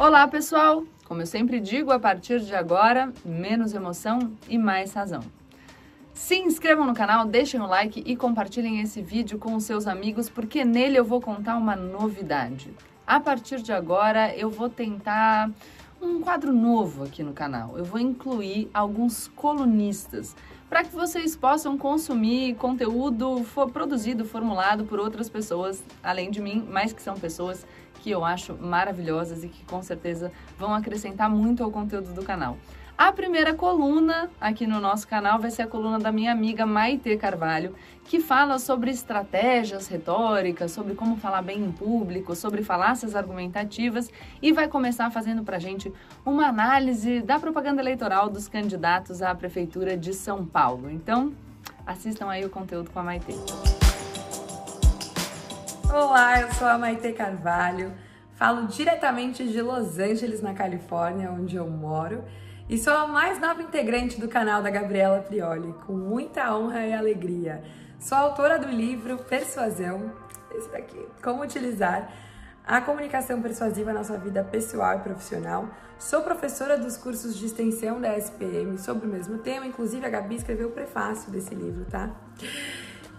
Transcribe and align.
Olá, 0.00 0.26
pessoal! 0.26 0.84
Como 1.04 1.20
eu 1.20 1.26
sempre 1.26 1.60
digo, 1.60 1.90
a 1.90 1.98
partir 1.98 2.40
de 2.40 2.54
agora, 2.54 3.12
menos 3.22 3.74
emoção 3.74 4.32
e 4.48 4.56
mais 4.56 4.94
razão. 4.94 5.20
Se 6.14 6.36
inscrevam 6.36 6.86
no 6.86 6.94
canal, 6.94 7.26
deixem 7.26 7.60
o 7.60 7.66
like 7.66 8.02
e 8.06 8.16
compartilhem 8.16 8.80
esse 8.80 9.02
vídeo 9.02 9.38
com 9.38 9.54
os 9.54 9.64
seus 9.64 9.86
amigos, 9.86 10.30
porque 10.30 10.64
nele 10.64 10.98
eu 10.98 11.04
vou 11.04 11.20
contar 11.20 11.58
uma 11.58 11.76
novidade. 11.76 12.74
A 13.06 13.20
partir 13.20 13.60
de 13.60 13.74
agora, 13.74 14.34
eu 14.34 14.48
vou 14.48 14.70
tentar 14.70 15.50
um 16.00 16.18
quadro 16.22 16.50
novo 16.50 17.04
aqui 17.04 17.22
no 17.22 17.34
canal. 17.34 17.76
Eu 17.76 17.84
vou 17.84 18.00
incluir 18.00 18.70
alguns 18.72 19.28
colunistas 19.28 20.34
para 20.66 20.82
que 20.82 20.94
vocês 20.94 21.36
possam 21.36 21.76
consumir 21.76 22.54
conteúdo 22.54 23.44
produzido, 23.70 24.24
formulado 24.24 24.84
por 24.84 24.98
outras 24.98 25.28
pessoas, 25.28 25.84
além 26.02 26.30
de 26.30 26.40
mim, 26.40 26.66
mas 26.70 26.90
que 26.90 27.02
são 27.02 27.16
pessoas 27.18 27.66
que 28.02 28.10
eu 28.10 28.24
acho 28.24 28.54
maravilhosas 28.54 29.44
e 29.44 29.48
que 29.48 29.64
com 29.64 29.82
certeza 29.82 30.32
vão 30.58 30.74
acrescentar 30.74 31.30
muito 31.30 31.62
ao 31.62 31.70
conteúdo 31.70 32.12
do 32.12 32.22
canal. 32.22 32.56
A 33.00 33.12
primeira 33.12 33.54
coluna 33.54 34.30
aqui 34.38 34.66
no 34.66 34.78
nosso 34.78 35.08
canal 35.08 35.38
vai 35.38 35.50
ser 35.50 35.62
a 35.62 35.66
coluna 35.66 35.98
da 35.98 36.12
minha 36.12 36.30
amiga 36.30 36.66
Maite 36.66 37.16
Carvalho, 37.16 37.74
que 38.04 38.20
fala 38.20 38.58
sobre 38.58 38.90
estratégias 38.90 39.88
retóricas, 39.88 40.70
sobre 40.70 40.94
como 40.94 41.16
falar 41.16 41.40
bem 41.40 41.64
em 41.64 41.72
público, 41.72 42.36
sobre 42.36 42.62
falácias 42.62 43.16
argumentativas 43.16 44.10
e 44.42 44.52
vai 44.52 44.68
começar 44.68 45.10
fazendo 45.10 45.42
pra 45.42 45.58
gente 45.58 45.90
uma 46.26 46.48
análise 46.48 47.22
da 47.22 47.38
propaganda 47.38 47.80
eleitoral 47.80 48.28
dos 48.28 48.48
candidatos 48.48 49.22
à 49.22 49.34
prefeitura 49.34 49.96
de 49.96 50.12
São 50.12 50.44
Paulo. 50.44 50.90
Então, 50.90 51.32
assistam 51.86 52.28
aí 52.28 52.44
o 52.44 52.50
conteúdo 52.50 52.90
com 52.90 52.98
a 52.98 53.02
Maite. 53.02 53.34
Olá, 55.92 56.40
eu 56.40 56.52
sou 56.52 56.68
a 56.68 56.78
Maite 56.78 57.12
Carvalho, 57.12 57.92
falo 58.36 58.68
diretamente 58.68 59.48
de 59.48 59.60
Los 59.60 59.98
Angeles, 59.98 60.40
na 60.40 60.54
Califórnia, 60.54 61.32
onde 61.32 61.56
eu 61.56 61.68
moro, 61.68 62.22
e 62.68 62.78
sou 62.78 62.92
a 62.92 63.08
mais 63.08 63.40
nova 63.40 63.60
integrante 63.60 64.20
do 64.20 64.28
canal 64.28 64.62
da 64.62 64.70
Gabriela 64.70 65.18
Prioli, 65.18 65.74
com 65.84 65.94
muita 65.94 66.56
honra 66.56 66.86
e 66.86 66.92
alegria. 66.92 67.64
Sou 67.98 68.16
autora 68.16 68.56
do 68.56 68.68
livro 68.68 69.16
Persuasão, 69.16 70.12
esse 70.54 70.70
daqui, 70.70 71.08
Como 71.20 71.42
Utilizar 71.42 72.08
a 72.64 72.80
Comunicação 72.80 73.42
Persuasiva 73.42 73.92
na 73.92 74.04
Sua 74.04 74.16
Vida 74.16 74.44
Pessoal 74.44 74.98
e 74.98 75.00
Profissional. 75.00 75.68
Sou 75.98 76.22
professora 76.22 76.78
dos 76.78 76.96
cursos 76.96 77.36
de 77.36 77.46
extensão 77.46 78.00
da 78.00 78.16
SPM 78.16 78.78
sobre 78.78 79.08
o 79.08 79.10
mesmo 79.10 79.38
tema, 79.38 79.66
inclusive 79.66 80.06
a 80.06 80.08
Gabi 80.08 80.36
escreveu 80.36 80.68
o 80.68 80.70
prefácio 80.70 81.32
desse 81.32 81.52
livro, 81.52 81.84
tá? 81.86 82.10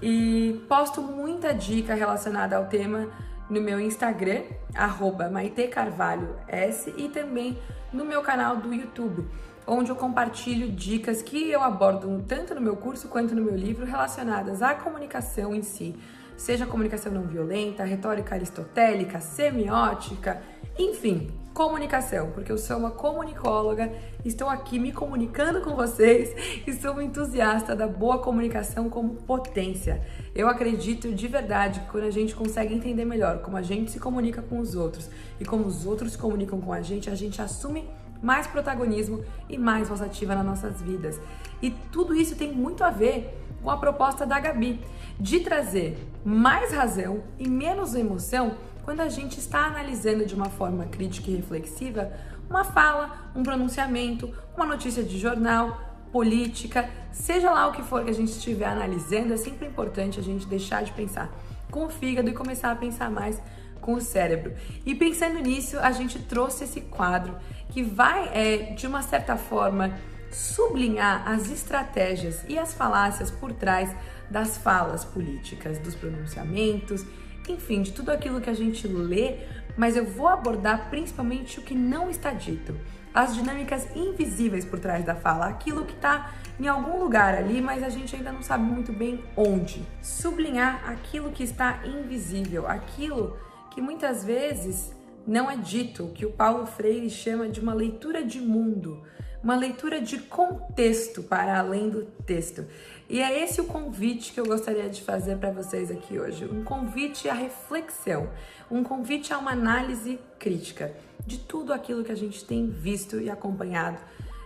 E 0.02 0.61
posto 0.67 1.02
muita 1.02 1.53
dica 1.53 1.94
relacionada 1.94 2.57
ao 2.57 2.66
tema 2.66 3.07
no 3.49 3.61
meu 3.61 3.80
Instagram, 3.80 4.43
arroba 4.73 5.30
Maite 5.30 5.67
Carvalho 5.67 6.35
S, 6.47 6.93
e 6.97 7.09
também 7.09 7.58
no 7.91 8.05
meu 8.05 8.21
canal 8.21 8.58
do 8.58 8.73
YouTube, 8.73 9.27
onde 9.67 9.91
eu 9.91 9.95
compartilho 9.95 10.71
dicas 10.71 11.21
que 11.21 11.52
eu 11.52 11.61
abordo 11.61 12.23
tanto 12.27 12.55
no 12.55 12.61
meu 12.61 12.77
curso 12.77 13.09
quanto 13.09 13.35
no 13.35 13.43
meu 13.43 13.55
livro 13.55 13.85
relacionadas 13.85 14.61
à 14.61 14.73
comunicação 14.73 15.53
em 15.53 15.61
si, 15.61 15.95
seja 16.38 16.65
comunicação 16.65 17.11
não 17.11 17.23
violenta, 17.23 17.83
retórica 17.83 18.36
aristotélica, 18.36 19.19
semiótica, 19.19 20.41
enfim, 20.80 21.30
comunicação, 21.53 22.31
porque 22.31 22.52
eu 22.52 22.57
sou 22.57 22.77
uma 22.77 22.91
comunicóloga, 22.91 23.91
estou 24.23 24.47
aqui 24.47 24.80
me 24.80 24.91
comunicando 24.91 25.61
com 25.61 25.75
vocês 25.75 26.33
e 26.66 26.73
sou 26.73 26.93
uma 26.93 27.03
entusiasta 27.03 27.75
da 27.75 27.88
boa 27.88 28.19
comunicação 28.19 28.89
como 28.89 29.16
potência. 29.16 30.02
Eu 30.33 30.47
acredito 30.47 31.13
de 31.13 31.27
verdade 31.27 31.81
que 31.81 31.88
quando 31.88 32.05
a 32.05 32.11
gente 32.11 32.33
consegue 32.33 32.73
entender 32.73 33.05
melhor 33.05 33.41
como 33.41 33.58
a 33.58 33.61
gente 33.61 33.91
se 33.91 33.99
comunica 33.99 34.41
com 34.41 34.59
os 34.59 34.75
outros 34.75 35.09
e 35.39 35.45
como 35.45 35.66
os 35.66 35.85
outros 35.85 36.16
comunicam 36.16 36.59
com 36.61 36.71
a 36.71 36.81
gente, 36.81 37.09
a 37.09 37.16
gente 37.16 37.41
assume 37.41 37.89
mais 38.21 38.47
protagonismo 38.47 39.23
e 39.49 39.58
mais 39.58 39.89
voz 39.89 40.02
ativa 40.02 40.36
nas 40.36 40.45
nossas 40.45 40.81
vidas. 40.81 41.20
E 41.61 41.71
tudo 41.71 42.15
isso 42.15 42.36
tem 42.36 42.52
muito 42.52 42.83
a 42.83 42.89
ver 42.89 43.37
com 43.61 43.70
a 43.70 43.77
proposta 43.77 44.26
da 44.26 44.39
Gabi 44.39 44.80
de 45.20 45.39
trazer 45.39 45.97
mais 46.23 46.73
razão 46.73 47.23
e 47.37 47.47
menos 47.47 47.95
emoção 47.95 48.55
quando 48.83 49.02
a 49.02 49.09
gente 49.09 49.39
está 49.39 49.65
analisando 49.65 50.25
de 50.25 50.36
uma 50.36 50.49
forma 50.49 50.86
crítica 50.86 51.30
e 51.30 51.36
reflexiva 51.36 52.11
uma 52.49 52.64
fala, 52.64 53.31
um 53.36 53.43
pronunciamento, 53.43 54.33
uma 54.55 54.65
notícia 54.65 55.02
de 55.02 55.17
jornal, 55.17 55.80
política, 56.11 56.89
seja 57.11 57.49
lá 57.49 57.67
o 57.67 57.71
que 57.71 57.81
for 57.81 58.03
que 58.03 58.09
a 58.09 58.14
gente 58.14 58.31
estiver 58.31 58.65
analisando, 58.65 59.33
é 59.33 59.37
sempre 59.37 59.65
importante 59.65 60.20
a 60.20 60.23
gente 60.23 60.45
deixar 60.45 60.83
de 60.83 60.91
pensar 60.91 61.31
com 61.71 61.86
o 61.86 61.89
fígado 61.89 62.30
e 62.30 62.33
começar 62.33 62.71
a 62.71 62.75
pensar 62.75 63.09
mais 63.09 63.41
com 63.80 63.93
o 63.93 64.02
cérebro. 64.02 64.53
E 64.86 64.93
pensando 64.93 65.39
nisso, 65.39 65.80
a 65.80 65.91
gente 65.91 66.20
trouxe 66.20 66.65
esse 66.65 66.81
quadro 66.81 67.36
que 67.70 67.81
vai, 67.81 68.30
é, 68.33 68.73
de 68.73 68.86
uma 68.86 69.02
certa 69.02 69.37
forma, 69.37 69.97
sublinhar 70.30 71.27
as 71.27 71.49
estratégias 71.49 72.43
e 72.47 72.59
as 72.59 72.73
falácias 72.73 73.31
por 73.31 73.53
trás 73.53 73.95
das 74.30 74.58
falas 74.58 75.03
políticas, 75.03 75.80
dos 75.80 75.95
pronunciamentos 75.95 77.05
enfim, 77.47 77.81
de 77.81 77.91
tudo 77.91 78.11
aquilo 78.11 78.41
que 78.41 78.49
a 78.49 78.53
gente 78.53 78.87
lê, 78.87 79.37
mas 79.77 79.95
eu 79.95 80.05
vou 80.05 80.27
abordar 80.27 80.89
principalmente 80.89 81.59
o 81.59 81.63
que 81.63 81.73
não 81.73 82.09
está 82.09 82.31
dito, 82.31 82.75
as 83.13 83.35
dinâmicas 83.35 83.87
invisíveis 83.95 84.63
por 84.63 84.79
trás 84.79 85.03
da 85.05 85.15
fala, 85.15 85.47
aquilo 85.47 85.85
que 85.85 85.93
está 85.93 86.33
em 86.59 86.67
algum 86.67 86.99
lugar 86.99 87.35
ali, 87.35 87.61
mas 87.61 87.83
a 87.83 87.89
gente 87.89 88.15
ainda 88.15 88.31
não 88.31 88.41
sabe 88.41 88.63
muito 88.63 88.93
bem 88.93 89.23
onde. 89.35 89.85
Sublinhar 90.02 90.89
aquilo 90.89 91.31
que 91.31 91.43
está 91.43 91.81
invisível, 91.85 92.67
aquilo 92.67 93.37
que 93.71 93.81
muitas 93.81 94.23
vezes 94.23 94.95
não 95.25 95.49
é 95.49 95.55
dito, 95.55 96.11
que 96.13 96.25
o 96.25 96.31
Paulo 96.31 96.65
Freire 96.65 97.09
chama 97.09 97.47
de 97.47 97.59
uma 97.59 97.73
leitura 97.73 98.23
de 98.23 98.39
mundo, 98.39 99.03
uma 99.43 99.55
leitura 99.55 100.02
de 100.02 100.19
contexto 100.19 101.23
para 101.23 101.57
além 101.57 101.89
do 101.89 102.03
texto. 102.25 102.65
E 103.09 103.19
é 103.21 103.43
esse 103.43 103.59
o 103.59 103.65
convite 103.65 104.31
que 104.31 104.39
eu 104.39 104.45
gostaria 104.45 104.89
de 104.89 105.02
fazer 105.02 105.37
para 105.37 105.52
vocês 105.52 105.91
aqui 105.91 106.17
hoje, 106.17 106.45
um 106.45 106.63
convite 106.63 107.27
à 107.27 107.33
reflexão, 107.33 108.29
um 108.69 108.83
convite 108.83 109.33
a 109.33 109.37
uma 109.37 109.52
análise 109.52 110.19
crítica 110.39 110.93
de 111.25 111.37
tudo 111.37 111.73
aquilo 111.73 112.03
que 112.03 112.11
a 112.11 112.15
gente 112.15 112.45
tem 112.45 112.69
visto 112.69 113.19
e 113.19 113.29
acompanhado, 113.29 113.97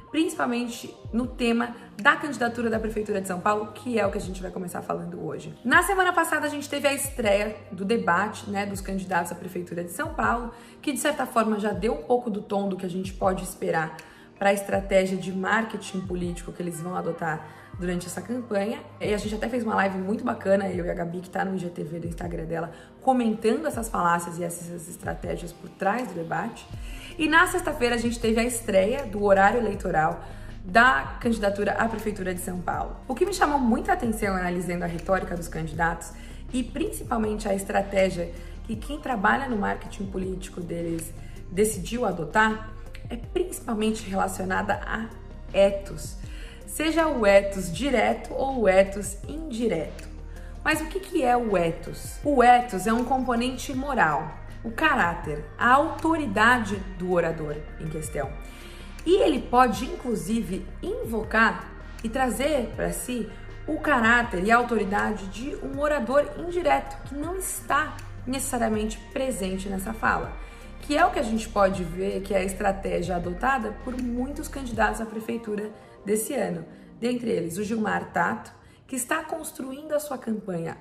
principalmente 0.10 0.96
no 1.14 1.28
tema 1.28 1.76
da 2.02 2.16
candidatura 2.16 2.70
da 2.70 2.80
prefeitura 2.80 3.22
de 3.22 3.28
São 3.28 3.40
Paulo, 3.40 3.68
que 3.74 4.00
é 4.00 4.08
o 4.08 4.12
que 4.12 4.18
a 4.18 4.22
gente 4.22 4.42
vai 4.42 4.50
começar 4.50 4.82
falando 4.82 5.24
hoje. 5.24 5.54
Na 5.64 5.84
semana 5.84 6.12
passada 6.12 6.48
a 6.48 6.50
gente 6.50 6.70
teve 6.70 6.88
a 6.88 6.94
estreia 6.94 7.56
do 7.72 7.86
debate, 7.86 8.50
né, 8.50 8.66
dos 8.66 8.82
candidatos 8.82 9.32
à 9.32 9.36
prefeitura 9.36 9.84
de 9.84 9.92
São 9.92 10.14
Paulo, 10.14 10.52
que 10.82 10.92
de 10.92 11.00
certa 11.00 11.26
forma 11.26 11.60
já 11.60 11.72
deu 11.72 11.94
um 11.94 12.04
pouco 12.04 12.30
do 12.30 12.42
tom 12.42 12.68
do 12.68 12.78
que 12.78 12.86
a 12.86 12.90
gente 12.90 13.14
pode 13.14 13.44
esperar 13.44 13.96
para 14.38 14.50
a 14.50 14.54
estratégia 14.54 15.18
de 15.18 15.32
marketing 15.32 16.02
político 16.02 16.52
que 16.52 16.62
eles 16.62 16.80
vão 16.82 16.96
adotar 16.96 17.48
durante 17.80 18.08
essa 18.08 18.22
campanha. 18.22 18.80
E 19.00 19.14
a 19.14 19.18
gente 19.18 19.36
até 19.36 19.48
fez 19.48 19.64
uma 19.64 19.76
live 19.76 19.98
muito 19.98 20.24
bacana, 20.24 20.68
eu 20.70 20.86
e 20.86 20.90
a 20.90 20.94
Gabi, 20.94 21.20
que 21.20 21.28
está 21.28 21.44
no 21.46 21.56
IGTV 21.56 22.00
do 22.00 22.08
Instagram 22.08 22.46
dela, 22.46 22.72
comentando 23.02 23.66
essas 23.66 23.90
falácias 23.90 24.38
e 24.38 24.44
essas 24.44 24.88
estratégias 24.90 25.52
por 25.52 25.70
trás 25.70 26.08
do 26.08 26.14
debate. 26.14 26.66
E 27.18 27.28
na 27.28 27.48
sexta-feira 27.48 27.96
a 27.96 27.98
gente 27.98 28.20
teve 28.20 28.40
a 28.40 28.44
estreia 28.44 29.06
do 29.06 29.24
horário 29.24 29.60
eleitoral 29.60 30.24
da 30.64 31.18
candidatura 31.20 31.74
à 31.74 31.88
Prefeitura 31.88 32.34
de 32.34 32.42
São 32.42 32.60
Paulo. 32.60 32.98
O 33.08 33.14
que 33.14 33.26
me 33.26 33.34
chamou 33.34 33.60
muita 33.60 33.94
atenção 33.94 34.36
analisando 34.36 34.84
a 34.84 34.88
retórica 34.88 35.36
dos 35.36 35.48
candidatos 35.48 36.12
e 36.52 36.64
principalmente 36.64 37.48
a 37.48 37.54
estratégia 37.54 38.32
que 38.64 38.76
quem 38.76 39.00
trabalha 39.00 39.48
no 39.48 39.58
marketing 39.58 40.08
político 40.08 40.60
deles 40.60 41.14
decidiu 41.52 42.04
adotar 42.06 42.75
é 43.10 43.16
principalmente 43.16 44.10
relacionada 44.10 44.82
a 44.86 45.08
etos 45.54 46.18
seja 46.76 47.08
o 47.08 47.26
ethos 47.26 47.72
direto 47.72 48.34
ou 48.34 48.64
o 48.64 48.68
ethos 48.68 49.18
indireto. 49.30 50.10
Mas 50.62 50.82
o 50.82 50.88
que 50.88 51.24
é 51.24 51.38
o 51.38 51.56
ethos? 51.56 52.20
O 52.22 52.44
ethos 52.44 52.86
é 52.86 52.92
um 52.92 53.06
componente 53.06 53.74
moral, 53.74 54.30
o 54.62 54.72
caráter, 54.72 55.46
a 55.58 55.72
autoridade 55.72 56.76
do 56.98 57.14
orador 57.14 57.56
em 57.80 57.88
questão. 57.88 58.30
E 59.06 59.22
ele 59.22 59.40
pode, 59.40 59.86
inclusive, 59.86 60.66
invocar 60.84 61.72
e 62.04 62.10
trazer 62.10 62.74
para 62.76 62.92
si 62.92 63.30
o 63.66 63.80
caráter 63.80 64.44
e 64.44 64.52
a 64.52 64.58
autoridade 64.58 65.28
de 65.28 65.56
um 65.64 65.80
orador 65.80 66.26
indireto 66.38 66.98
que 67.08 67.16
não 67.16 67.38
está 67.38 67.96
necessariamente 68.28 68.98
presente 69.14 69.70
nessa 69.70 69.94
fala, 69.94 70.34
que 70.86 70.96
é 70.96 71.04
o 71.06 71.12
que 71.12 71.20
a 71.20 71.24
gente 71.24 71.50
pode 71.50 71.84
ver 71.84 72.22
que 72.22 72.34
é 72.34 72.38
a 72.38 72.44
estratégia 72.44 73.16
adotada 73.16 73.72
por 73.84 74.00
muitos 74.00 74.48
candidatos 74.48 75.02
à 75.02 75.06
prefeitura 75.06 75.72
desse 76.06 76.34
ano. 76.34 76.64
Dentre 77.00 77.30
eles, 77.30 77.58
o 77.58 77.64
Gilmar 77.64 78.12
Tato, 78.12 78.54
que 78.86 78.96
está 78.96 79.24
construindo 79.24 79.94
a 79.94 80.00
sua 80.00 80.18
campanha 80.18 80.78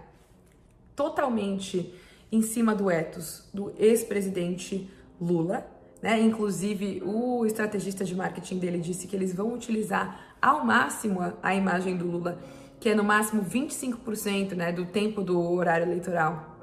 totalmente 0.95 1.95
em 2.31 2.43
cima 2.43 2.75
do 2.75 2.91
ethos 2.91 3.49
do 3.53 3.73
ex-presidente 3.79 4.91
Lula. 5.19 5.67
Né? 6.03 6.21
Inclusive, 6.21 7.03
o 7.05 7.47
estrategista 7.47 8.05
de 8.05 8.15
marketing 8.15 8.59
dele 8.59 8.79
disse 8.79 9.06
que 9.06 9.17
eles 9.17 9.35
vão 9.35 9.55
utilizar 9.55 10.37
ao 10.41 10.65
máximo 10.65 11.23
a, 11.23 11.33
a 11.43 11.55
imagem 11.55 11.97
do 11.97 12.06
Lula, 12.06 12.39
que 12.79 12.91
é 12.91 12.95
no 12.95 13.03
máximo 13.03 13.43
25% 13.43 14.53
né, 14.53 14.71
do 14.71 14.85
tempo 14.85 15.23
do 15.23 15.41
horário 15.41 15.87
eleitoral 15.87 16.55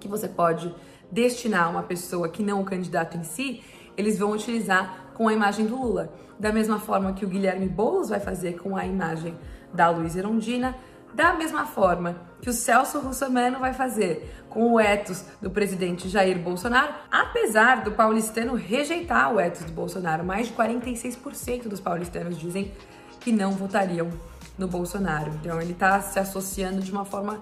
que 0.00 0.08
você 0.08 0.28
pode 0.28 0.74
destinar 1.10 1.70
uma 1.70 1.82
pessoa 1.82 2.28
que 2.28 2.42
não 2.42 2.60
o 2.60 2.64
candidato 2.64 3.16
em 3.16 3.24
si. 3.24 3.62
eles 3.96 4.18
vão 4.18 4.30
utilizar 4.30 5.10
com 5.14 5.26
a 5.26 5.32
imagem 5.32 5.66
do 5.66 5.76
Lula. 5.76 6.12
Da 6.38 6.52
mesma 6.52 6.78
forma 6.78 7.12
que 7.12 7.24
o 7.24 7.28
Guilherme 7.28 7.68
Boulos 7.68 8.10
vai 8.10 8.20
fazer 8.20 8.56
com 8.58 8.76
a 8.76 8.86
imagem 8.86 9.36
da 9.74 9.90
Luísa 9.90 10.20
Erundina, 10.20 10.76
da 11.12 11.34
mesma 11.34 11.66
forma 11.66 12.16
que 12.40 12.48
o 12.48 12.52
Celso 12.52 13.00
Russomano 13.00 13.58
vai 13.58 13.72
fazer 13.72 14.32
com 14.48 14.72
o 14.72 14.80
ethos 14.80 15.24
do 15.42 15.50
presidente 15.50 16.08
Jair 16.08 16.38
Bolsonaro, 16.38 16.94
apesar 17.10 17.82
do 17.82 17.92
paulistano 17.92 18.54
rejeitar 18.54 19.34
o 19.34 19.40
ethos 19.40 19.64
do 19.64 19.72
Bolsonaro. 19.72 20.24
Mais 20.24 20.46
de 20.46 20.54
46% 20.54 21.64
dos 21.64 21.80
paulistanos 21.80 22.38
dizem 22.38 22.72
que 23.18 23.32
não 23.32 23.52
votariam 23.52 24.08
no 24.56 24.68
Bolsonaro. 24.68 25.32
Então 25.40 25.60
ele 25.60 25.72
está 25.72 26.00
se 26.00 26.18
associando 26.18 26.80
de 26.80 26.92
uma 26.92 27.04
forma 27.04 27.40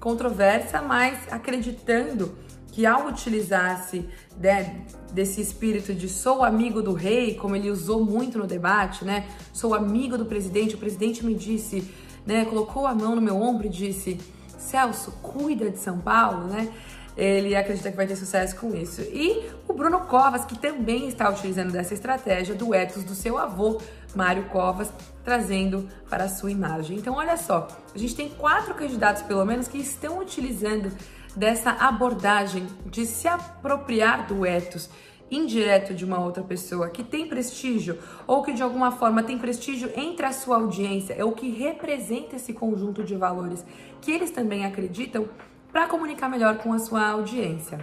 controversa, 0.00 0.80
mas 0.80 1.18
acreditando 1.30 2.34
que 2.76 2.84
ao 2.84 3.06
utilizar-se 3.06 4.06
né, 4.38 4.82
desse 5.10 5.40
espírito 5.40 5.94
de 5.94 6.10
sou 6.10 6.44
amigo 6.44 6.82
do 6.82 6.92
rei, 6.92 7.34
como 7.34 7.56
ele 7.56 7.70
usou 7.70 8.04
muito 8.04 8.36
no 8.36 8.46
debate, 8.46 9.02
né? 9.02 9.26
Sou 9.50 9.74
amigo 9.74 10.18
do 10.18 10.26
presidente, 10.26 10.74
o 10.74 10.78
presidente 10.78 11.24
me 11.24 11.32
disse, 11.34 11.90
né, 12.26 12.44
colocou 12.44 12.86
a 12.86 12.94
mão 12.94 13.16
no 13.16 13.22
meu 13.22 13.40
ombro 13.40 13.64
e 13.64 13.70
disse: 13.70 14.20
"Celso, 14.58 15.10
cuida 15.22 15.70
de 15.70 15.78
São 15.78 16.00
Paulo", 16.00 16.48
né? 16.48 16.70
Ele 17.16 17.56
acredita 17.56 17.90
que 17.90 17.96
vai 17.96 18.06
ter 18.06 18.14
sucesso 18.14 18.54
com 18.56 18.76
isso. 18.76 19.00
E 19.00 19.48
o 19.66 19.72
Bruno 19.72 20.00
Covas, 20.00 20.44
que 20.44 20.58
também 20.58 21.08
está 21.08 21.30
utilizando 21.30 21.72
dessa 21.72 21.94
estratégia 21.94 22.54
do 22.54 22.74
ethos 22.74 23.04
do 23.04 23.14
seu 23.14 23.38
avô, 23.38 23.80
Mário 24.14 24.50
Covas, 24.50 24.92
trazendo 25.24 25.88
para 26.10 26.24
a 26.24 26.28
sua 26.28 26.50
imagem. 26.50 26.98
Então, 26.98 27.14
olha 27.14 27.38
só, 27.38 27.68
a 27.94 27.96
gente 27.96 28.14
tem 28.14 28.28
quatro 28.28 28.74
candidatos, 28.74 29.22
pelo 29.22 29.46
menos, 29.46 29.66
que 29.66 29.78
estão 29.78 30.18
utilizando 30.18 30.92
dessa 31.36 31.70
abordagem 31.70 32.66
de 32.86 33.04
se 33.04 33.28
apropriar 33.28 34.26
do 34.26 34.46
ethos 34.46 34.88
indireto 35.30 35.92
de 35.92 36.04
uma 36.04 36.20
outra 36.20 36.42
pessoa 36.42 36.88
que 36.88 37.02
tem 37.02 37.28
prestígio 37.28 37.98
ou 38.26 38.42
que 38.42 38.52
de 38.52 38.62
alguma 38.62 38.92
forma 38.92 39.22
tem 39.22 39.36
prestígio 39.36 39.90
entre 39.96 40.24
a 40.24 40.32
sua 40.32 40.56
audiência, 40.56 41.14
é 41.14 41.24
o 41.24 41.32
que 41.32 41.50
representa 41.50 42.36
esse 42.36 42.52
conjunto 42.52 43.02
de 43.02 43.14
valores 43.16 43.64
que 44.00 44.12
eles 44.12 44.30
também 44.30 44.64
acreditam 44.64 45.28
para 45.72 45.86
comunicar 45.86 46.28
melhor 46.28 46.58
com 46.58 46.72
a 46.72 46.78
sua 46.78 47.08
audiência. 47.08 47.80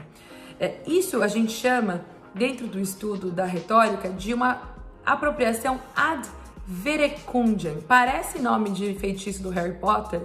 É, 0.60 0.78
isso 0.88 1.22
a 1.22 1.28
gente 1.28 1.52
chama, 1.52 2.06
dentro 2.34 2.66
do 2.66 2.80
estudo 2.80 3.30
da 3.30 3.46
retórica, 3.46 4.10
de 4.10 4.34
uma 4.34 4.62
apropriação 5.06 5.80
ad 5.96 6.28
verecundiam. 6.66 7.80
Parece 7.88 8.40
nome 8.40 8.70
de 8.70 8.94
feitiço 8.96 9.44
do 9.44 9.50
Harry 9.50 9.74
Potter, 9.74 10.22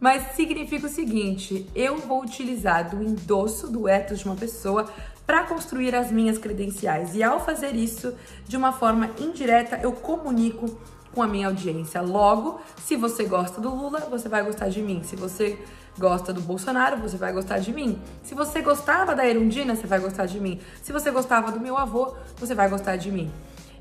mas 0.00 0.34
significa 0.34 0.86
o 0.86 0.90
seguinte: 0.90 1.66
eu 1.74 1.96
vou 1.98 2.22
utilizar 2.22 2.90
do 2.90 3.02
endosso 3.02 3.70
do 3.70 3.88
ethos 3.88 4.20
de 4.20 4.24
uma 4.26 4.36
pessoa 4.36 4.86
para 5.26 5.44
construir 5.44 5.94
as 5.94 6.10
minhas 6.10 6.38
credenciais. 6.38 7.14
E 7.14 7.22
ao 7.22 7.44
fazer 7.44 7.74
isso 7.74 8.14
de 8.46 8.56
uma 8.56 8.72
forma 8.72 9.10
indireta, 9.18 9.78
eu 9.82 9.92
comunico 9.92 10.78
com 11.14 11.22
a 11.22 11.26
minha 11.26 11.46
audiência. 11.46 12.02
Logo, 12.02 12.60
se 12.84 12.96
você 12.96 13.24
gosta 13.24 13.60
do 13.60 13.74
Lula, 13.74 14.00
você 14.10 14.28
vai 14.28 14.42
gostar 14.42 14.68
de 14.68 14.82
mim. 14.82 15.02
Se 15.04 15.16
você 15.16 15.58
gosta 15.98 16.32
do 16.32 16.40
Bolsonaro, 16.40 16.96
você 16.96 17.16
vai 17.16 17.32
gostar 17.32 17.58
de 17.58 17.72
mim. 17.72 17.98
Se 18.22 18.34
você 18.34 18.60
gostava 18.60 19.14
da 19.14 19.26
Erundina, 19.26 19.76
você 19.76 19.86
vai 19.86 20.00
gostar 20.00 20.26
de 20.26 20.40
mim. 20.40 20.60
Se 20.82 20.92
você 20.92 21.10
gostava 21.10 21.52
do 21.52 21.60
meu 21.60 21.78
avô, 21.78 22.14
você 22.36 22.54
vai 22.54 22.68
gostar 22.68 22.96
de 22.96 23.10
mim. 23.10 23.32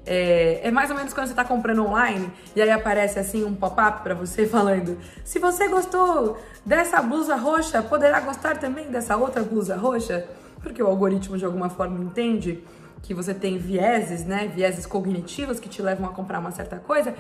É, 0.05 0.59
é, 0.67 0.71
mais 0.71 0.89
ou 0.89 0.97
menos 0.97 1.13
quando 1.13 1.27
você 1.27 1.33
tá 1.33 1.45
comprando 1.45 1.85
online 1.85 2.29
e 2.53 2.61
aí 2.61 2.69
aparece 2.69 3.17
assim 3.19 3.45
um 3.45 3.55
pop-up 3.55 4.03
para 4.03 4.13
você 4.13 4.45
falando: 4.47 4.97
se 5.23 5.39
você 5.39 5.67
gostou 5.69 6.38
dessa 6.65 7.01
blusa 7.01 7.35
roxa, 7.35 7.81
poderá 7.81 8.19
gostar 8.19 8.57
também 8.57 8.89
dessa 8.91 9.15
outra 9.15 9.41
blusa 9.44 9.77
roxa, 9.77 10.25
porque 10.61 10.83
o 10.83 10.88
algoritmo 10.88 11.38
de 11.38 11.45
alguma 11.45 11.69
forma 11.69 12.03
entende 12.03 12.63
que 13.01 13.13
você 13.13 13.33
tem 13.33 13.57
vieses, 13.57 14.25
né, 14.25 14.50
vieses 14.53 14.85
cognitivos 14.85 15.59
que 15.59 15.69
te 15.69 15.81
levam 15.81 16.07
a 16.07 16.13
comprar 16.13 16.39
uma 16.39 16.51
certa 16.51 16.77
coisa. 16.77 17.13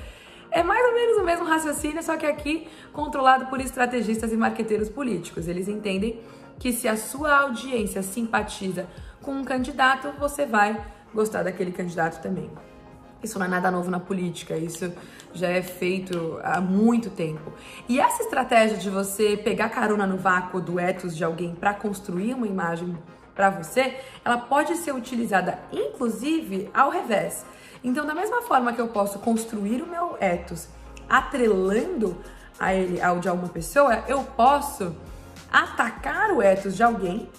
É 0.51 0.61
mais 0.61 0.85
ou 0.85 0.93
menos 0.93 1.17
o 1.17 1.23
mesmo 1.23 1.45
raciocínio, 1.45 2.03
só 2.03 2.15
que 2.15 2.25
aqui 2.25 2.67
controlado 2.91 3.47
por 3.47 3.59
estrategistas 3.59 4.31
e 4.31 4.37
marqueteiros 4.37 4.87
políticos. 4.87 5.47
Eles 5.47 5.67
entendem 5.67 6.21
que 6.59 6.71
se 6.71 6.87
a 6.87 6.95
sua 6.95 7.39
audiência 7.39 8.03
simpatiza 8.03 8.87
com 9.21 9.31
um 9.31 9.43
candidato, 9.43 10.13
você 10.19 10.45
vai 10.45 10.79
gostar 11.13 11.43
daquele 11.43 11.71
candidato 11.71 12.21
também. 12.21 12.49
Isso 13.23 13.39
não 13.39 13.45
é 13.45 13.49
nada 13.49 13.71
novo 13.71 13.89
na 13.89 13.99
política, 13.99 14.57
isso 14.57 14.91
já 15.33 15.47
é 15.47 15.61
feito 15.61 16.39
há 16.43 16.59
muito 16.59 17.09
tempo. 17.09 17.53
E 17.87 17.99
essa 17.99 18.23
estratégia 18.23 18.77
de 18.77 18.89
você 18.89 19.37
pegar 19.37 19.69
carona 19.69 20.05
no 20.05 20.17
vácuo 20.17 20.59
do 20.59 20.79
ethos 20.79 21.15
de 21.15 21.23
alguém 21.23 21.55
para 21.55 21.73
construir 21.73 22.33
uma 22.33 22.45
imagem 22.45 22.97
para 23.33 23.49
você, 23.49 23.97
ela 24.23 24.37
pode 24.37 24.75
ser 24.75 24.93
utilizada 24.93 25.57
inclusive 25.71 26.69
ao 26.73 26.89
revés. 26.89 27.45
Então, 27.83 28.05
da 28.05 28.13
mesma 28.13 28.41
forma 28.41 28.73
que 28.73 28.81
eu 28.81 28.87
posso 28.87 29.19
construir 29.19 29.81
o 29.81 29.87
meu 29.87 30.17
ethos 30.19 30.67
atrelando 31.09 32.17
a 32.59 32.73
ele 32.73 33.01
ao 33.01 33.19
de 33.19 33.27
alguma 33.27 33.49
pessoa, 33.49 34.03
eu 34.07 34.23
posso 34.23 34.95
atacar 35.51 36.31
o 36.31 36.41
ethos 36.41 36.75
de 36.75 36.83
alguém 36.83 37.29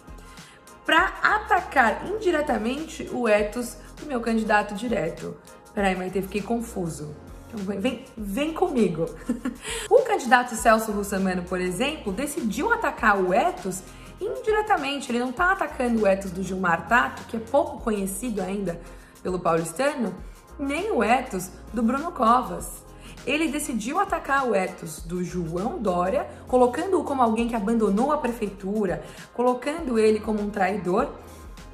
para 0.85 1.15
atacar 1.23 2.07
indiretamente 2.07 3.09
o 3.13 3.27
ethos 3.27 3.77
do 3.99 4.07
meu 4.07 4.21
candidato 4.21 4.75
direto. 4.75 5.37
Peraí, 5.75 5.97
Maite, 5.97 6.23
fiquei 6.23 6.41
confuso. 6.41 7.15
Então, 7.49 7.81
vem, 7.81 8.05
vem 8.17 8.55
comigo. 8.55 9.06
o 9.91 10.03
candidato 10.03 10.55
Celso 10.55 10.93
Russomano, 10.93 11.43
por 11.43 11.61
exemplo, 11.61 12.12
decidiu 12.12 12.73
atacar 12.73 13.21
o 13.21 13.35
ethos 13.35 13.82
indiretamente. 14.21 15.11
Ele 15.11 15.19
não 15.19 15.31
está 15.31 15.53
atacando 15.53 16.03
o 16.03 16.06
ethos 16.06 16.31
do 16.31 16.43
Gilmar 16.43 16.87
Tato, 16.87 17.25
que 17.25 17.37
é 17.37 17.41
pouco 17.41 17.81
conhecido 17.81 18.41
ainda 18.41 18.81
pelo 19.23 19.41
paulistano, 19.41 20.15
nem 20.59 20.93
o 20.93 21.03
ethos 21.03 21.50
do 21.73 21.82
Bruno 21.82 22.12
Covas. 22.12 22.85
Ele 23.26 23.49
decidiu 23.49 23.99
atacar 23.99 24.47
o 24.47 24.55
ethos 24.55 25.00
do 25.03 25.25
João 25.25 25.79
Dória, 25.79 26.29
colocando-o 26.47 27.05
como 27.05 27.23
alguém 27.23 27.49
que 27.49 27.56
abandonou 27.56 28.12
a 28.12 28.19
prefeitura, 28.19 29.03
colocando 29.32 29.99
ele 29.99 30.21
como 30.21 30.43
um 30.43 30.50
traidor 30.50 31.09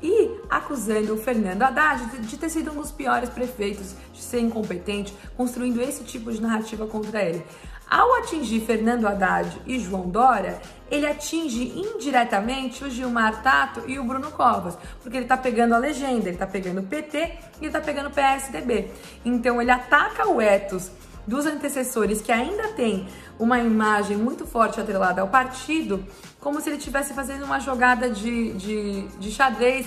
e 0.03 0.41
acusando 0.49 1.15
o 1.15 1.19
Fernando 1.19 1.63
Haddad 1.63 2.19
de 2.21 2.37
ter 2.37 2.49
sido 2.49 2.73
um 2.73 2.77
dos 2.77 2.91
piores 2.91 3.29
prefeitos, 3.29 3.95
de 4.13 4.23
ser 4.23 4.41
incompetente, 4.41 5.15
construindo 5.37 5.81
esse 5.81 6.05
tipo 6.05 6.33
de 6.33 6.41
narrativa 6.41 6.87
contra 6.87 7.23
ele. 7.23 7.45
Ao 7.91 8.15
atingir 8.15 8.61
Fernando 8.61 9.07
Haddad 9.07 9.61
e 9.67 9.79
João 9.81 10.09
Dória, 10.09 10.61
ele 10.89 11.07
atinge 11.07 11.77
indiretamente 11.77 12.85
o 12.85 12.91
Gilmar 12.91 13.43
Tato 13.43 13.83
e 13.89 13.99
o 13.99 14.05
Bruno 14.05 14.31
Covas, 14.31 14.79
porque 15.03 15.17
ele 15.17 15.27
tá 15.27 15.37
pegando 15.37 15.75
a 15.75 15.79
legenda, 15.79 16.29
ele 16.29 16.39
tá 16.39 16.47
pegando 16.47 16.81
o 16.81 16.85
PT 16.85 17.19
e 17.61 17.65
ele 17.65 17.73
tá 17.73 17.81
pegando 17.81 18.07
o 18.07 18.13
PSDB. 18.13 18.93
Então 19.25 19.61
ele 19.61 19.73
ataca 19.73 20.29
o 20.29 20.41
ethos 20.41 20.91
dos 21.27 21.47
antecessores 21.47 22.21
que 22.21 22.33
ainda 22.33 22.69
tem 22.69 23.07
uma 23.39 23.59
imagem 23.59 24.17
muito 24.17 24.47
forte 24.47 24.81
atrelada 24.81 25.21
ao 25.21 25.29
partido, 25.29 26.05
como 26.41 26.61
se 26.61 26.69
ele 26.69 26.77
estivesse 26.77 27.15
fazendo 27.15 27.45
uma 27.45 27.59
jogada 27.59 28.11
de, 28.11 28.53
de, 28.55 29.09
de 29.19 29.31
xadrez 29.31 29.87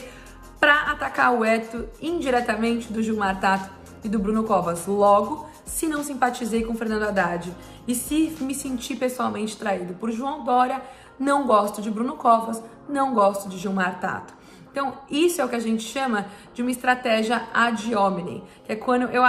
para 0.60 0.92
atacar 0.92 1.34
o 1.34 1.44
Eto 1.44 1.88
indiretamente 2.02 2.92
do 2.92 3.04
Gilmar 3.04 3.40
Tato 3.40 3.70
e 4.04 4.10
do 4.10 4.18
Bruno 4.18 4.44
Covas. 4.44 4.86
Logo, 4.88 5.50
se 5.66 5.88
não 5.88 6.04
simpatizei 6.04 6.64
com 6.64 6.76
Fernando 6.76 7.04
Haddad 7.04 7.54
e 7.88 7.94
se 7.94 8.36
me 8.40 8.56
senti 8.56 8.96
pessoalmente 8.96 9.58
traído 9.58 9.94
por 9.96 10.12
João 10.12 10.44
Dória, 10.44 10.82
não 11.20 11.46
gosto 11.46 11.82
de 11.82 11.92
Bruno 11.92 12.16
Covas, 12.16 12.62
não 12.88 13.14
gosto 13.14 13.50
de 13.50 13.58
Gilmar 13.58 14.00
Tato. 14.00 14.34
Então, 14.72 14.98
isso 15.10 15.40
é 15.40 15.46
o 15.46 15.50
que 15.50 15.56
a 15.56 15.60
gente 15.60 15.84
chama 15.84 16.26
de 16.54 16.64
uma 16.64 16.72
estratégia 16.72 17.44
ad 17.54 17.96
hominem, 17.96 18.44
que 18.66 18.72
é 18.72 18.76
quando 18.76 19.04
eu, 19.04 19.24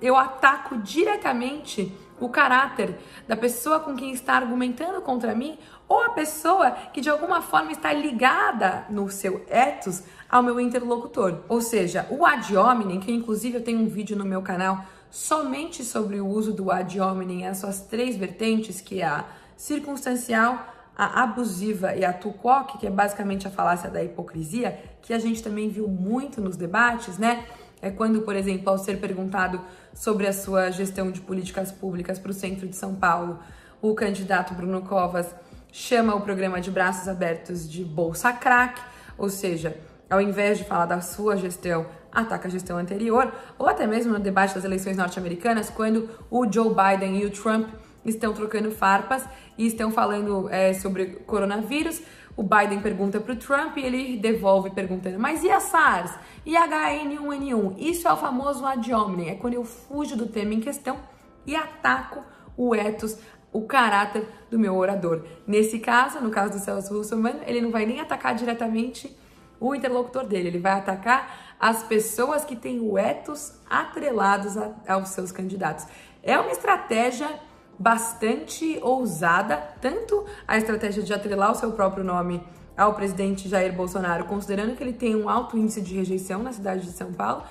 eu 0.00 0.16
ataco 0.16 0.78
diretamente 0.78 1.92
o 2.20 2.28
caráter 2.28 2.98
da 3.26 3.36
pessoa 3.36 3.80
com 3.80 3.96
quem 3.96 4.12
está 4.12 4.34
argumentando 4.34 5.00
contra 5.00 5.34
mim 5.34 5.58
ou 5.88 6.02
a 6.02 6.10
pessoa 6.10 6.70
que 6.92 7.00
de 7.00 7.08
alguma 7.08 7.40
forma 7.40 7.72
está 7.72 7.92
ligada 7.92 8.84
no 8.90 9.08
seu 9.10 9.44
ethos 9.48 10.04
ao 10.28 10.42
meu 10.42 10.60
interlocutor. 10.60 11.40
Ou 11.48 11.60
seja, 11.60 12.06
o 12.10 12.24
ad 12.24 12.56
hominem, 12.56 13.00
que 13.00 13.10
inclusive 13.10 13.56
eu 13.56 13.64
tenho 13.64 13.80
um 13.80 13.88
vídeo 13.88 14.16
no 14.16 14.24
meu 14.24 14.42
canal 14.42 14.84
somente 15.10 15.82
sobre 15.82 16.20
o 16.20 16.26
uso 16.26 16.52
do 16.52 16.70
ad 16.70 17.00
hominem, 17.00 17.46
as 17.46 17.58
suas 17.58 17.80
três 17.80 18.16
vertentes, 18.16 18.80
que 18.80 19.00
é 19.00 19.06
a 19.06 19.24
circunstancial, 19.56 20.66
a 20.96 21.22
abusiva 21.22 21.96
e 21.96 22.04
a 22.04 22.12
tu 22.12 22.30
quoque, 22.30 22.78
que 22.78 22.86
é 22.86 22.90
basicamente 22.90 23.48
a 23.48 23.50
falácia 23.50 23.90
da 23.90 24.04
hipocrisia, 24.04 24.78
que 25.02 25.12
a 25.12 25.18
gente 25.18 25.42
também 25.42 25.68
viu 25.68 25.88
muito 25.88 26.40
nos 26.40 26.56
debates, 26.56 27.18
né? 27.18 27.46
É 27.82 27.90
quando, 27.90 28.22
por 28.22 28.36
exemplo, 28.36 28.68
ao 28.68 28.78
ser 28.78 28.98
perguntado 28.98 29.60
sobre 29.94 30.26
a 30.26 30.32
sua 30.32 30.70
gestão 30.70 31.10
de 31.10 31.20
políticas 31.20 31.72
públicas 31.72 32.18
para 32.18 32.30
o 32.30 32.34
centro 32.34 32.68
de 32.68 32.76
São 32.76 32.94
Paulo, 32.94 33.38
o 33.80 33.94
candidato 33.94 34.54
Bruno 34.54 34.82
Covas 34.82 35.34
chama 35.72 36.14
o 36.14 36.20
programa 36.20 36.60
de 36.60 36.70
braços 36.70 37.08
abertos 37.08 37.70
de 37.70 37.84
Bolsa 37.84 38.32
Crack, 38.32 38.80
ou 39.16 39.30
seja, 39.30 39.76
ao 40.08 40.20
invés 40.20 40.58
de 40.58 40.64
falar 40.64 40.86
da 40.86 41.00
sua 41.00 41.36
gestão, 41.36 41.86
ataca 42.12 42.48
a 42.48 42.50
gestão 42.50 42.76
anterior, 42.76 43.32
ou 43.58 43.68
até 43.68 43.86
mesmo 43.86 44.12
no 44.12 44.18
debate 44.18 44.54
das 44.54 44.64
eleições 44.64 44.96
norte-americanas, 44.96 45.70
quando 45.70 46.08
o 46.30 46.50
Joe 46.50 46.74
Biden 46.74 47.22
e 47.22 47.26
o 47.26 47.30
Trump 47.30 47.68
estão 48.04 48.32
trocando 48.32 48.70
farpas 48.70 49.24
e 49.58 49.66
estão 49.66 49.90
falando 49.90 50.48
é, 50.48 50.72
sobre 50.72 51.06
coronavírus. 51.26 52.02
O 52.36 52.42
Biden 52.42 52.80
pergunta 52.80 53.20
para 53.20 53.32
o 53.32 53.36
Trump 53.36 53.76
e 53.76 53.84
ele 53.84 54.16
devolve 54.16 54.70
perguntando: 54.70 55.18
mas 55.18 55.42
e 55.42 55.50
a 55.50 55.60
SARS? 55.60 56.12
E 56.46 56.56
a 56.56 56.66
H1N1? 56.66 57.74
Isso 57.78 58.08
é 58.08 58.12
o 58.12 58.16
famoso 58.16 58.64
ad 58.64 58.92
hominem, 58.92 59.30
é 59.30 59.34
quando 59.34 59.54
eu 59.54 59.64
fujo 59.64 60.16
do 60.16 60.26
tema 60.26 60.54
em 60.54 60.60
questão 60.60 60.98
e 61.46 61.54
ataco 61.54 62.22
o 62.56 62.74
ethos, 62.74 63.18
o 63.52 63.62
caráter 63.62 64.26
do 64.50 64.58
meu 64.58 64.76
orador. 64.76 65.24
Nesse 65.46 65.78
caso, 65.78 66.20
no 66.20 66.30
caso 66.30 66.52
do 66.52 66.58
Celso 66.58 66.96
Russomano, 66.96 67.40
ele 67.46 67.60
não 67.60 67.70
vai 67.70 67.84
nem 67.84 68.00
atacar 68.00 68.34
diretamente 68.34 69.14
o 69.58 69.74
interlocutor 69.74 70.24
dele, 70.24 70.48
ele 70.48 70.58
vai 70.58 70.72
atacar 70.72 71.54
as 71.60 71.82
pessoas 71.82 72.44
que 72.44 72.56
têm 72.56 72.80
o 72.80 72.96
ethos 72.96 73.52
atrelados 73.68 74.56
a, 74.56 74.72
aos 74.88 75.10
seus 75.10 75.30
candidatos. 75.30 75.86
É 76.22 76.38
uma 76.38 76.50
estratégia 76.50 77.28
bastante 77.80 78.78
ousada, 78.82 79.56
tanto 79.80 80.26
a 80.46 80.58
estratégia 80.58 81.02
de 81.02 81.14
atrelar 81.14 81.50
o 81.50 81.54
seu 81.54 81.72
próprio 81.72 82.04
nome 82.04 82.42
ao 82.76 82.92
presidente 82.92 83.48
Jair 83.48 83.72
Bolsonaro, 83.72 84.26
considerando 84.26 84.76
que 84.76 84.82
ele 84.82 84.92
tem 84.92 85.16
um 85.16 85.30
alto 85.30 85.56
índice 85.56 85.80
de 85.80 85.94
rejeição 85.94 86.42
na 86.42 86.52
cidade 86.52 86.82
de 86.82 86.92
São 86.92 87.10
Paulo, 87.14 87.42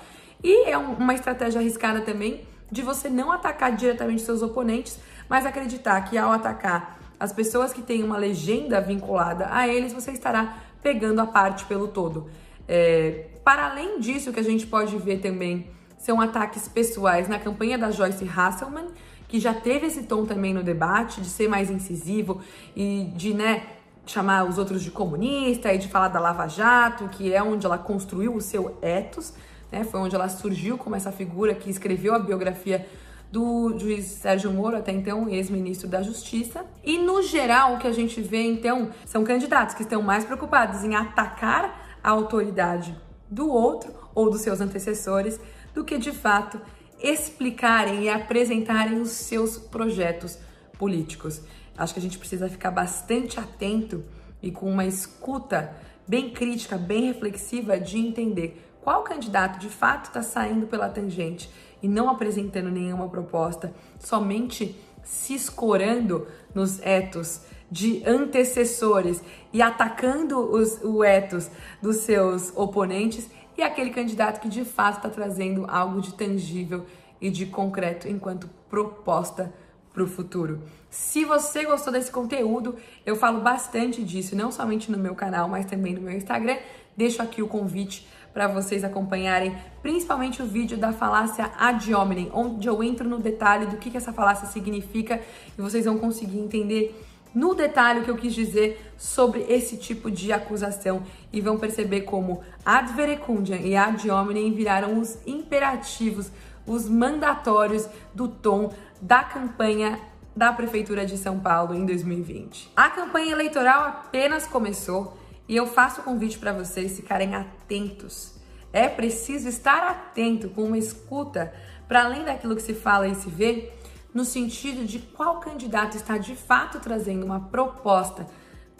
e 0.42 0.70
é 0.70 0.78
uma 0.78 1.14
estratégia 1.14 1.60
arriscada 1.60 2.00
também 2.02 2.46
de 2.70 2.80
você 2.80 3.08
não 3.08 3.32
atacar 3.32 3.74
diretamente 3.74 4.22
seus 4.22 4.40
oponentes, 4.40 5.00
mas 5.28 5.44
acreditar 5.44 6.00
que 6.02 6.16
ao 6.16 6.30
atacar 6.30 7.00
as 7.18 7.32
pessoas 7.32 7.72
que 7.72 7.82
têm 7.82 8.04
uma 8.04 8.16
legenda 8.16 8.80
vinculada 8.80 9.48
a 9.50 9.66
eles, 9.66 9.92
você 9.92 10.12
estará 10.12 10.58
pegando 10.80 11.20
a 11.20 11.26
parte 11.26 11.64
pelo 11.64 11.88
todo. 11.88 12.30
É, 12.68 13.26
para 13.44 13.68
além 13.68 13.98
disso, 13.98 14.32
que 14.32 14.38
a 14.38 14.44
gente 14.44 14.64
pode 14.64 14.96
ver 14.96 15.18
também 15.18 15.68
são 15.98 16.20
ataques 16.20 16.68
pessoais 16.68 17.28
na 17.28 17.38
campanha 17.38 17.76
da 17.76 17.90
Joyce 17.90 18.24
Hasselman, 18.24 18.86
que 19.30 19.38
já 19.38 19.54
teve 19.54 19.86
esse 19.86 20.02
tom 20.02 20.26
também 20.26 20.52
no 20.52 20.60
debate, 20.60 21.20
de 21.20 21.28
ser 21.28 21.48
mais 21.48 21.70
incisivo 21.70 22.40
e 22.74 23.12
de, 23.14 23.32
né, 23.32 23.62
chamar 24.04 24.42
os 24.44 24.58
outros 24.58 24.82
de 24.82 24.90
comunista 24.90 25.72
e 25.72 25.78
de 25.78 25.86
falar 25.86 26.08
da 26.08 26.18
Lava 26.18 26.48
Jato, 26.48 27.08
que 27.08 27.32
é 27.32 27.40
onde 27.40 27.64
ela 27.64 27.78
construiu 27.78 28.34
o 28.34 28.40
seu 28.40 28.76
ethos, 28.82 29.32
né? 29.70 29.84
Foi 29.84 30.00
onde 30.00 30.16
ela 30.16 30.28
surgiu 30.28 30.76
como 30.76 30.96
essa 30.96 31.12
figura 31.12 31.54
que 31.54 31.70
escreveu 31.70 32.12
a 32.12 32.18
biografia 32.18 32.84
do 33.30 33.78
juiz 33.78 34.06
Sérgio 34.06 34.50
Moro, 34.50 34.76
até 34.76 34.90
então 34.90 35.28
ex-ministro 35.28 35.86
da 35.86 36.02
Justiça. 36.02 36.64
E 36.82 36.98
no 36.98 37.22
geral, 37.22 37.74
o 37.74 37.78
que 37.78 37.86
a 37.86 37.92
gente 37.92 38.20
vê 38.20 38.42
então 38.42 38.90
são 39.06 39.22
candidatos 39.22 39.76
que 39.76 39.82
estão 39.82 40.02
mais 40.02 40.24
preocupados 40.24 40.82
em 40.82 40.96
atacar 40.96 41.98
a 42.02 42.10
autoridade 42.10 43.00
do 43.30 43.48
outro 43.48 43.94
ou 44.12 44.28
dos 44.28 44.40
seus 44.40 44.60
antecessores 44.60 45.38
do 45.72 45.84
que 45.84 45.98
de 45.98 46.10
fato 46.10 46.60
explicarem 47.02 48.04
e 48.04 48.08
apresentarem 48.08 49.00
os 49.00 49.10
seus 49.10 49.58
projetos 49.58 50.38
políticos. 50.78 51.40
Acho 51.76 51.94
que 51.94 52.00
a 52.00 52.02
gente 52.02 52.18
precisa 52.18 52.48
ficar 52.48 52.70
bastante 52.70 53.38
atento 53.38 54.04
e 54.42 54.50
com 54.50 54.70
uma 54.70 54.84
escuta 54.84 55.74
bem 56.06 56.30
crítica, 56.30 56.76
bem 56.76 57.06
reflexiva 57.06 57.78
de 57.78 57.98
entender 57.98 58.66
qual 58.82 59.02
candidato 59.02 59.58
de 59.58 59.68
fato 59.68 60.06
está 60.06 60.22
saindo 60.22 60.66
pela 60.66 60.88
tangente 60.88 61.50
e 61.82 61.88
não 61.88 62.08
apresentando 62.08 62.70
nenhuma 62.70 63.08
proposta, 63.08 63.72
somente 63.98 64.76
se 65.02 65.34
escorando 65.34 66.26
nos 66.54 66.80
etos 66.82 67.40
de 67.70 68.02
antecessores 68.04 69.22
e 69.52 69.62
atacando 69.62 70.38
os, 70.38 70.82
o 70.82 71.04
etos 71.04 71.48
dos 71.80 71.98
seus 71.98 72.52
oponentes, 72.56 73.30
e 73.56 73.62
aquele 73.62 73.90
candidato 73.90 74.40
que 74.40 74.48
de 74.48 74.64
fato 74.64 74.96
está 74.96 75.08
trazendo 75.08 75.66
algo 75.68 76.00
de 76.00 76.14
tangível 76.14 76.86
e 77.20 77.30
de 77.30 77.46
concreto 77.46 78.08
enquanto 78.08 78.48
proposta 78.68 79.52
para 79.92 80.02
o 80.02 80.06
futuro. 80.06 80.62
Se 80.88 81.24
você 81.24 81.64
gostou 81.64 81.92
desse 81.92 82.10
conteúdo, 82.10 82.76
eu 83.04 83.16
falo 83.16 83.40
bastante 83.40 84.02
disso, 84.02 84.34
não 84.34 84.50
somente 84.50 84.90
no 84.90 84.98
meu 84.98 85.14
canal, 85.14 85.48
mas 85.48 85.66
também 85.66 85.94
no 85.94 86.00
meu 86.00 86.12
Instagram. 86.12 86.56
Deixo 86.96 87.22
aqui 87.22 87.42
o 87.42 87.48
convite 87.48 88.06
para 88.32 88.46
vocês 88.46 88.84
acompanharem, 88.84 89.56
principalmente 89.82 90.40
o 90.42 90.46
vídeo 90.46 90.78
da 90.78 90.92
falácia 90.92 91.50
ad 91.58 91.92
hominem, 91.92 92.30
onde 92.32 92.68
eu 92.68 92.82
entro 92.82 93.08
no 93.08 93.18
detalhe 93.18 93.66
do 93.66 93.76
que, 93.76 93.90
que 93.90 93.96
essa 93.96 94.12
falácia 94.12 94.46
significa 94.46 95.20
e 95.58 95.60
vocês 95.60 95.84
vão 95.84 95.98
conseguir 95.98 96.38
entender 96.38 96.94
no 97.34 97.54
detalhe 97.54 98.00
o 98.00 98.04
que 98.04 98.10
eu 98.10 98.16
quis 98.16 98.34
dizer 98.34 98.92
sobre 98.96 99.44
esse 99.48 99.76
tipo 99.76 100.10
de 100.10 100.32
acusação 100.32 101.02
e 101.32 101.40
vão 101.40 101.58
perceber 101.58 102.02
como 102.02 102.42
ad 102.64 102.92
verecundiam 102.92 103.58
e 103.58 103.76
ad 103.76 104.10
hominem 104.10 104.52
viraram 104.52 104.98
os 104.98 105.18
imperativos, 105.26 106.30
os 106.66 106.88
mandatórios 106.88 107.88
do 108.14 108.28
tom 108.28 108.72
da 109.00 109.22
campanha 109.22 109.98
da 110.34 110.52
Prefeitura 110.52 111.04
de 111.04 111.16
São 111.16 111.38
Paulo 111.38 111.74
em 111.74 111.84
2020. 111.84 112.72
A 112.76 112.90
campanha 112.90 113.32
eleitoral 113.32 113.84
apenas 113.84 114.46
começou 114.46 115.16
e 115.48 115.56
eu 115.56 115.66
faço 115.66 116.00
o 116.00 116.04
convite 116.04 116.38
para 116.38 116.52
vocês 116.52 116.96
ficarem 116.96 117.34
atentos. 117.34 118.34
É 118.72 118.88
preciso 118.88 119.48
estar 119.48 119.82
atento 119.82 120.48
com 120.50 120.62
uma 120.62 120.78
escuta 120.78 121.52
para 121.88 122.04
além 122.04 122.24
daquilo 122.24 122.54
que 122.54 122.62
se 122.62 122.72
fala 122.72 123.08
e 123.08 123.16
se 123.16 123.28
vê, 123.28 123.72
no 124.12 124.24
sentido 124.24 124.84
de 124.84 124.98
qual 124.98 125.40
candidato 125.40 125.96
está 125.96 126.18
de 126.18 126.34
fato 126.34 126.80
trazendo 126.80 127.24
uma 127.24 127.40
proposta 127.40 128.26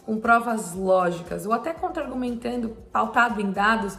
com 0.05 0.19
provas 0.19 0.75
lógicas 0.75 1.47
ou 1.47 1.53
até 1.53 1.73
contra-argumentando 1.73 2.71
pautado 2.93 3.41
em 3.41 3.51
dados 3.51 3.97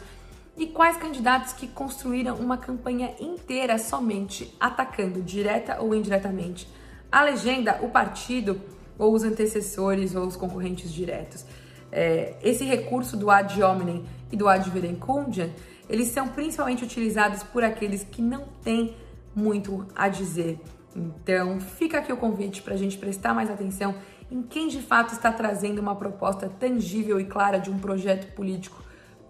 e 0.58 0.68
quais 0.68 0.98
candidatos 0.98 1.54
que 1.54 1.68
construíram 1.68 2.36
uma 2.36 2.58
campanha 2.58 3.16
inteira 3.20 3.78
somente 3.78 4.54
atacando 4.60 5.22
direta 5.22 5.82
ou 5.82 5.96
indiretamente 5.96 6.68
a 7.12 7.24
legenda, 7.24 7.80
o 7.82 7.90
partido 7.90 8.62
ou 8.98 9.14
os 9.14 9.24
antecessores 9.24 10.16
ou 10.16 10.28
os 10.28 10.36
concorrentes 10.36 10.92
diretos 10.92 11.46
é, 11.92 12.36
esse 12.42 12.64
recurso 12.64 13.18
do 13.18 13.30
ad 13.30 13.62
hominem 13.62 14.06
e 14.32 14.38
do 14.38 14.48
ad 14.48 14.68
verecundiam, 14.70 15.50
eles 15.90 16.08
são 16.08 16.30
principalmente 16.30 16.84
utilizados 16.84 17.44
por 17.44 17.64
aqueles 17.64 18.04
que 18.04 18.22
não 18.22 18.46
têm 18.64 18.96
muito 19.36 19.86
a 19.94 20.08
dizer. 20.08 20.60
Então, 20.96 21.60
fica 21.60 22.00
aqui 22.00 22.12
o 22.12 22.18
convite 22.18 22.62
para 22.62 22.74
a 22.74 22.78
gente 22.78 22.98
prestar 22.98 23.34
mais 23.34 23.50
atenção 23.50 23.96
em 24.30 24.42
quem 24.42 24.68
de 24.68 24.82
fato 24.82 25.14
está 25.14 25.32
trazendo 25.32 25.80
uma 25.80 25.96
proposta 25.96 26.50
tangível 26.50 27.20
e 27.20 27.26
clara 27.26 27.60
de 27.60 27.70
um 27.70 27.78
projeto 27.78 28.34
político 28.34 28.82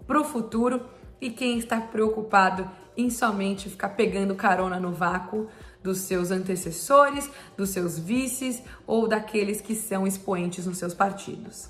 para 0.06 0.20
o 0.20 0.24
futuro 0.24 0.82
e 1.20 1.30
quem 1.30 1.58
está 1.58 1.80
preocupado 1.80 2.68
em 2.96 3.08
somente 3.08 3.68
ficar 3.70 3.90
pegando 3.90 4.34
carona 4.34 4.78
no 4.78 4.92
vácuo 4.92 5.48
dos 5.82 5.98
seus 5.98 6.30
antecessores, 6.30 7.30
dos 7.56 7.70
seus 7.70 7.98
vices 7.98 8.62
ou 8.86 9.08
daqueles 9.08 9.60
que 9.60 9.74
são 9.74 10.06
expoentes 10.06 10.66
nos 10.66 10.78
seus 10.78 10.94
partidos. 10.94 11.68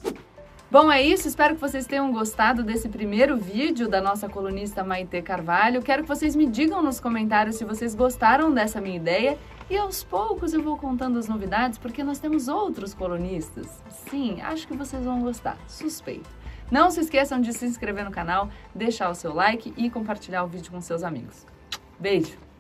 Bom, 0.70 0.90
é 0.90 1.02
isso. 1.02 1.28
Espero 1.28 1.54
que 1.54 1.60
vocês 1.60 1.86
tenham 1.86 2.10
gostado 2.10 2.62
desse 2.62 2.88
primeiro 2.88 3.36
vídeo 3.36 3.88
da 3.88 4.00
nossa 4.00 4.26
colunista 4.26 4.82
Maite 4.82 5.20
Carvalho. 5.20 5.82
Quero 5.82 6.02
que 6.02 6.08
vocês 6.08 6.34
me 6.34 6.46
digam 6.46 6.82
nos 6.82 6.98
comentários 6.98 7.56
se 7.56 7.64
vocês 7.64 7.94
gostaram 7.94 8.50
dessa 8.52 8.80
minha 8.80 8.96
ideia. 8.96 9.38
E 9.72 9.76
aos 9.78 10.04
poucos 10.04 10.52
eu 10.52 10.62
vou 10.62 10.76
contando 10.76 11.18
as 11.18 11.26
novidades, 11.26 11.78
porque 11.78 12.04
nós 12.04 12.18
temos 12.18 12.46
outros 12.46 12.92
colunistas. 12.92 13.66
Sim, 13.88 14.38
acho 14.42 14.68
que 14.68 14.76
vocês 14.76 15.02
vão 15.02 15.22
gostar. 15.22 15.56
Suspeito. 15.66 16.28
Não 16.70 16.90
se 16.90 17.00
esqueçam 17.00 17.40
de 17.40 17.54
se 17.54 17.64
inscrever 17.64 18.04
no 18.04 18.10
canal, 18.10 18.50
deixar 18.74 19.08
o 19.08 19.14
seu 19.14 19.32
like 19.32 19.72
e 19.74 19.88
compartilhar 19.88 20.44
o 20.44 20.46
vídeo 20.46 20.70
com 20.70 20.82
seus 20.82 21.02
amigos. 21.02 21.46
Beijo! 21.98 22.51